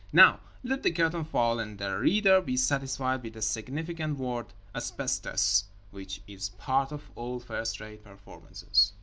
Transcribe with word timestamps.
Now 0.11 0.39
let 0.63 0.81
the 0.81 0.89
curtain 0.89 1.23
fall, 1.25 1.59
and 1.59 1.77
the 1.77 1.95
reader 1.95 2.41
be 2.41 2.57
satisfied 2.57 3.21
with 3.21 3.33
the 3.33 3.41
significant 3.43 4.17
word 4.17 4.47
"Asbestos," 4.73 5.65
which 5.91 6.23
is 6.25 6.49
part 6.49 6.91
of 6.91 7.11
all 7.13 7.39
first 7.39 7.79
rate 7.79 8.03
performances. 8.03 8.93